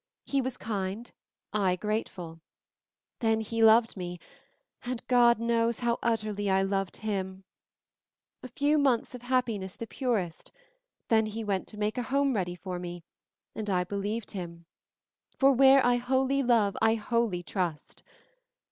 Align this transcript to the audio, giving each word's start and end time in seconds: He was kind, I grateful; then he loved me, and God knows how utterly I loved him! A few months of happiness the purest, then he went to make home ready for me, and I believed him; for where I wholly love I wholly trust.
He 0.25 0.41
was 0.41 0.57
kind, 0.57 1.11
I 1.53 1.75
grateful; 1.75 2.41
then 3.19 3.39
he 3.41 3.63
loved 3.63 3.95
me, 3.95 4.17
and 4.83 5.05
God 5.05 5.37
knows 5.37 5.77
how 5.81 5.99
utterly 6.01 6.49
I 6.49 6.63
loved 6.63 6.97
him! 6.97 7.43
A 8.41 8.47
few 8.47 8.79
months 8.79 9.13
of 9.13 9.21
happiness 9.21 9.75
the 9.75 9.85
purest, 9.85 10.51
then 11.09 11.27
he 11.27 11.43
went 11.43 11.67
to 11.67 11.77
make 11.77 11.97
home 11.97 12.33
ready 12.35 12.55
for 12.55 12.79
me, 12.79 13.03
and 13.53 13.69
I 13.69 13.83
believed 13.83 14.31
him; 14.31 14.65
for 15.37 15.51
where 15.51 15.85
I 15.85 15.97
wholly 15.97 16.41
love 16.41 16.75
I 16.81 16.95
wholly 16.95 17.43
trust. 17.43 18.01